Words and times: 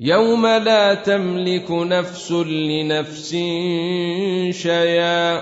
يوم 0.00 0.46
لا 0.46 0.94
تملك 0.94 1.70
نفس 1.70 2.32
لنفس 2.32 3.30
شيئا 4.50 5.40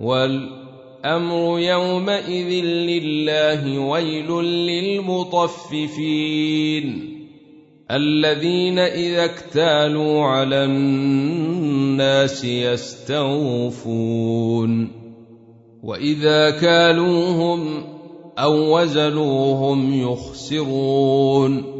والأمر 0.00 1.58
يومئذ 1.58 2.64
لله 2.64 3.78
ويل 3.78 4.30
للمطففين. 5.68 6.08
الذين 7.90 8.78
إذا 8.78 9.24
اكتالوا 9.24 10.24
على 10.24 10.64
الناس 10.64 12.44
يستوفون 12.44 13.78
وإذا 15.82 16.50
كالوهم 16.50 17.84
أو 18.38 18.78
وزنوهم 18.78 20.02
يخسرون. 20.02 21.78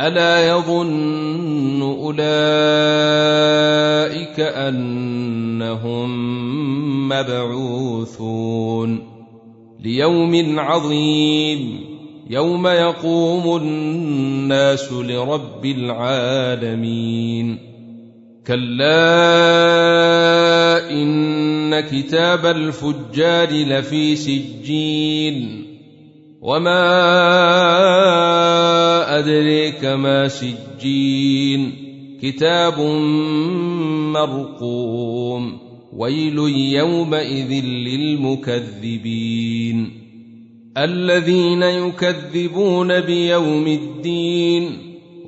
ألا 0.00 0.48
يظن 0.48 1.82
أولئك 1.82 2.20
أنهم 4.40 6.10
مبعوثون 7.08 9.02
ليوم 9.80 10.60
عظيم 10.60 11.80
يوم 12.30 12.66
يقوم 12.66 13.56
الناس 13.56 14.92
لرب 14.92 15.64
العالمين 15.64 17.58
كلا 18.46 19.20
إن 20.90 21.80
كتاب 21.80 22.46
الفجار 22.46 23.48
لفي 23.50 24.16
سجين 24.16 25.64
وما 26.40 26.80
ادريك 29.18 29.84
ما 29.84 30.28
سجين. 30.28 31.70
كتاب 32.22 32.80
مرقوم. 34.12 35.58
ويل 35.96 36.38
يومئذ 36.74 37.64
للمكذبين. 37.64 38.96
الذين 40.78 41.62
يكذبون 41.62 43.00
بيوم 43.00 43.66
الدين. 43.66 44.70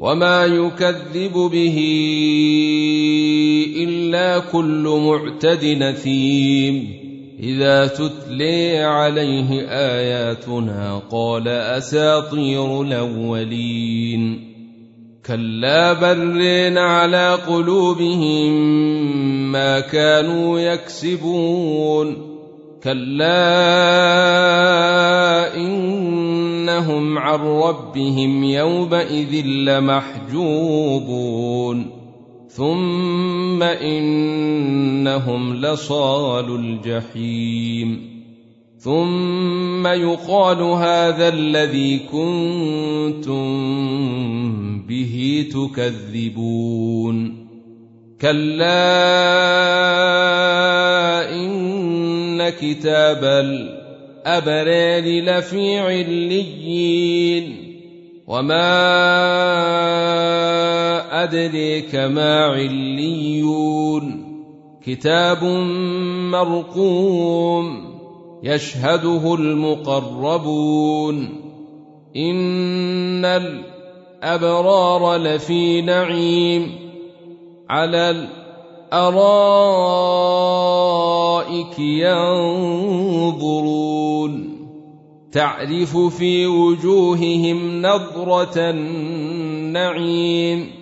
وما 0.00 0.44
يكذب 0.44 1.32
به 1.32 1.78
إلا 3.76 4.38
كل 4.38 5.00
معتد 5.06 5.64
نثيم. 5.64 7.01
إذا 7.42 7.86
تتلي 7.86 8.78
عليه 8.78 9.68
آياتنا 9.68 11.02
قال 11.10 11.48
أساطير 11.48 12.82
الأولين. 12.82 14.52
كلا 15.26 15.92
برين 15.92 16.78
على 16.78 17.34
قلوبهم 17.34 18.52
ما 19.52 19.80
كانوا 19.80 20.60
يكسبون. 20.60 22.16
كلا 22.82 23.36
إنهم 25.56 27.18
عن 27.18 27.38
ربهم 27.38 28.44
يومئذ 28.44 29.46
لمحجوبون. 29.46 30.62
ثم 32.48 33.31
إنهم 33.62 35.56
لصال 35.56 36.54
الجحيم. 36.54 38.12
ثم 38.78 39.86
يقال 39.86 40.62
هذا 40.62 41.28
الذي 41.28 41.98
كنتم 41.98 43.42
به 44.88 45.46
تكذبون. 45.52 47.46
كلا 48.20 48.72
إن 51.34 52.48
كتاب 52.48 53.24
الأبرار 53.24 55.04
لفي 55.04 55.78
عليين. 55.78 57.62
وما 58.26 58.72
ادريك 61.10 61.94
ما 61.94 62.44
عليون. 62.44 64.32
كتاب 64.86 65.44
مرقوم 66.32 67.92
يشهده 68.42 69.34
المقربون. 69.34 71.28
إن 72.16 73.24
الأبرار 73.24 75.16
لفي 75.16 75.82
نعيم. 75.82 76.72
على 77.70 78.28
الأرائك 78.90 81.78
ينظرون. 81.78 84.58
تعرف 85.32 85.96
في 85.96 86.46
وجوههم 86.46 87.82
نضره 87.82 88.52
النعيم. 88.56 90.81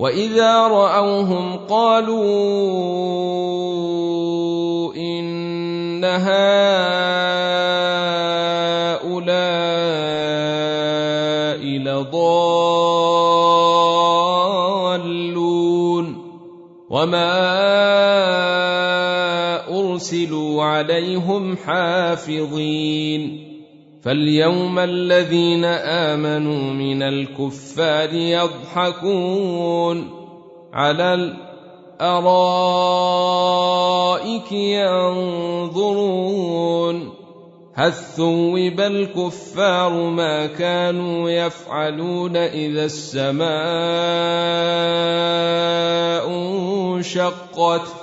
واذا 0.00 0.68
راوهم 0.68 1.56
قالوا 1.68 2.24
ان 4.94 6.04
هؤلاء 6.04 6.40
لضالون 11.84 12.40
وما 16.90 17.50
ارسلوا 19.68 20.64
عليهم 20.64 21.56
حافظين 21.56 23.49
فاليوم 24.02 24.78
الذين 24.78 25.64
آمنوا 25.64 26.72
من 26.72 27.02
الكفار 27.02 28.12
يضحكون 28.14 30.10
على 30.72 31.34
الأرائك 32.00 32.52
ينظرون 34.52 36.30
هل 37.74 37.92
ثوب 37.92 38.80
الكفار 38.80 39.92
ما 39.92 40.46
كانوا 40.46 41.30
يفعلون 41.30 42.36
إذا 42.36 42.84
السماء 42.84 43.50
انشقت 46.28 47.99